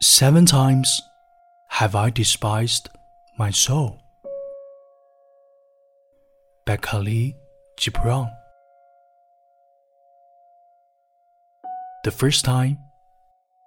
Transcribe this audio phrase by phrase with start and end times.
[0.00, 1.00] Seven times
[1.70, 2.88] have I despised
[3.36, 4.00] my soul.
[6.64, 7.32] By Khalil
[7.76, 8.30] Gibran.
[12.04, 12.78] The first time,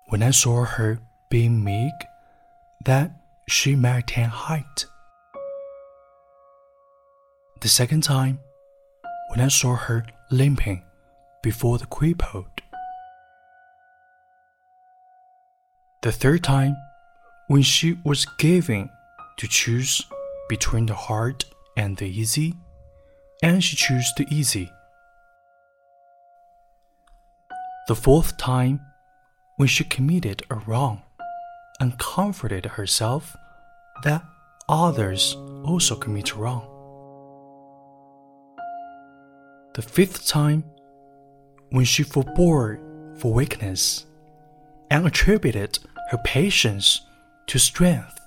[0.08, 1.94] when I saw her being meek,
[2.86, 3.12] that
[3.50, 4.86] she attain height.
[7.60, 8.40] The second time,
[9.32, 10.86] when I saw her limping
[11.44, 12.61] before the crippled.
[16.04, 16.76] The third time,
[17.46, 18.90] when she was given
[19.38, 20.02] to choose
[20.50, 21.46] between the hard
[21.78, 22.56] and the easy,
[23.44, 24.72] and she chose the easy.
[27.88, 28.80] The fourth time,
[29.58, 31.04] when she committed a wrong
[31.80, 33.38] and comforted herself
[34.04, 34.24] that
[34.68, 36.66] others also commit wrong.
[39.76, 40.64] The fifth time,
[41.70, 42.80] when she forbore
[43.20, 44.08] for weakness
[44.90, 45.78] and attributed
[46.12, 47.02] her patience
[47.48, 48.20] to strength.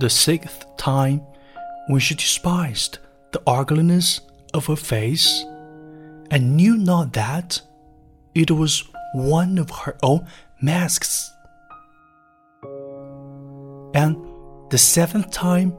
[0.00, 1.20] The sixth time,
[1.88, 2.98] when she despised
[3.32, 4.20] the ugliness
[4.54, 5.44] of her face
[6.30, 7.60] and knew not that
[8.34, 10.26] it was one of her own
[10.62, 11.30] masks.
[13.94, 14.16] And
[14.70, 15.72] the seventh time,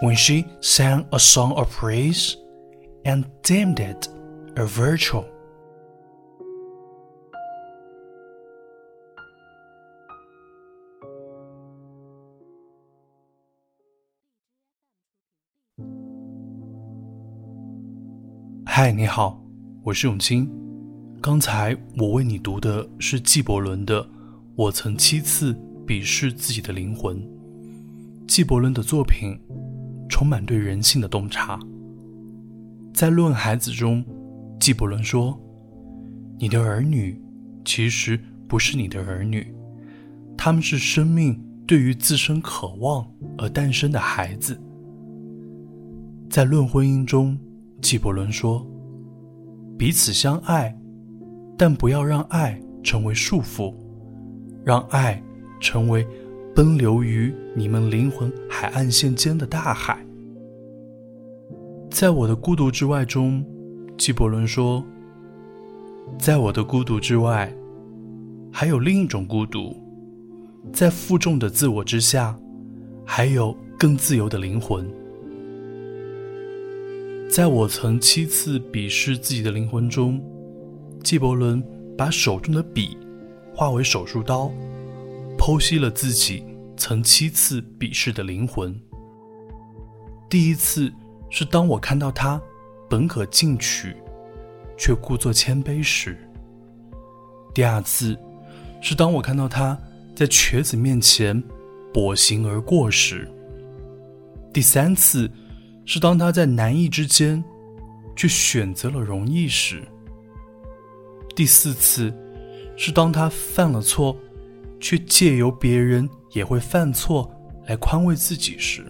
[0.00, 2.36] when she sang a song of praise
[3.04, 4.08] and deemed it
[4.56, 5.24] a virtue.
[18.66, 19.40] 嗨，你好，
[19.82, 20.50] 我是永清。
[21.20, 24.02] 刚才我为你读的是纪伯伦的
[24.56, 25.54] 《我曾七次
[25.86, 27.16] 鄙视自己的灵魂》。
[28.26, 29.38] 纪伯伦的作品
[30.08, 31.60] 充满对人性的洞察。
[32.92, 34.04] 在《论孩子》中，
[34.58, 35.38] 纪伯伦说
[36.40, 37.20] ：“你的儿女
[37.64, 39.54] 其实不是你的儿女，
[40.36, 43.06] 他们是生命对于自身渴望
[43.38, 44.58] 而诞生的孩子。”
[46.28, 47.38] 在《论婚姻》中。
[47.84, 48.66] 纪伯伦说
[49.76, 50.74] ：“彼此相爱，
[51.54, 53.74] 但不要让爱成为束缚，
[54.64, 55.22] 让爱
[55.60, 56.06] 成为
[56.54, 60.02] 奔流于你们灵魂海岸线间的大海。”
[61.92, 63.44] 在我的孤独之外中，
[63.98, 64.82] 纪伯伦说
[66.18, 67.54] ：“在我的孤独之外，
[68.50, 69.76] 还有另一种孤独，
[70.72, 72.34] 在负重的自我之下，
[73.04, 74.90] 还有更自由的灵魂。”
[77.34, 80.22] 在我曾七次鄙视自己的灵魂中，
[81.02, 81.60] 纪伯伦
[81.98, 82.96] 把手中的笔
[83.52, 84.52] 化为手术刀，
[85.36, 86.44] 剖析了自己
[86.76, 88.72] 曾七次鄙视的灵魂。
[90.30, 90.92] 第一次
[91.28, 92.40] 是当我看到他
[92.88, 93.96] 本可进取，
[94.78, 96.12] 却故作谦卑时；
[97.52, 98.16] 第二次
[98.80, 99.76] 是当我看到他
[100.14, 101.42] 在瘸子面前
[101.92, 103.26] 跛行而过时；
[104.52, 105.28] 第三次。
[105.84, 107.42] 是当他在难易之间，
[108.16, 109.78] 却选择了容易时；
[111.34, 112.12] 第四次，
[112.76, 114.16] 是当他犯了错，
[114.80, 117.30] 却借由别人也会犯错
[117.66, 118.82] 来宽慰自己时；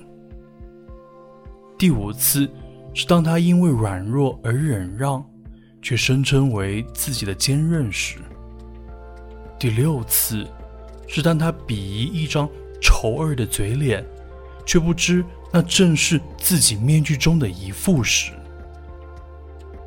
[1.77, 2.49] 第五次，
[2.93, 5.25] 是当他因为软弱而忍让，
[5.82, 8.21] 却声称为自己的坚韧时；
[9.59, 10.47] 第六次，
[11.09, 12.49] 是当他鄙夷一张
[12.81, 14.05] 丑恶的嘴脸，
[14.64, 15.25] 却不知。
[15.52, 18.32] 那正是自己面具中的一副时。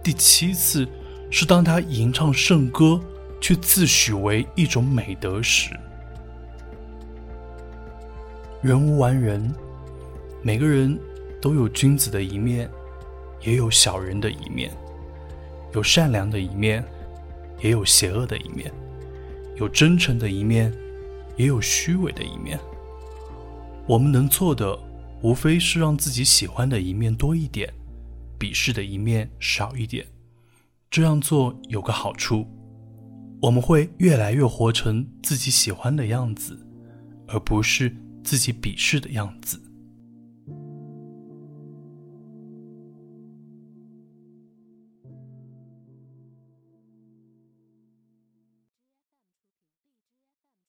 [0.01, 0.87] 第七次
[1.29, 2.97] 是当他吟唱圣歌，
[3.41, 5.71] 却自诩为一种美德时。
[8.61, 9.53] 人无完人，
[10.41, 10.97] 每个人
[11.41, 12.69] 都有君子的一面，
[13.41, 14.71] 也有小人的一面；
[15.73, 16.81] 有善良的一面，
[17.59, 18.71] 也有邪恶的一面；
[19.57, 20.73] 有真诚的一面，
[21.35, 22.57] 也有虚伪的一面。
[23.87, 24.77] 我们能做的。
[25.23, 27.73] 无非是让自己喜欢的一面多一点，
[28.37, 30.05] 鄙视的一面少一点。
[30.91, 32.45] 这样做有个好处，
[33.41, 36.63] 我们会越来越活成自己喜欢的样子，
[37.27, 39.59] 而不是自己鄙视的样子。